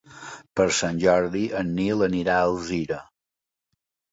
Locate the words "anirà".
2.07-2.39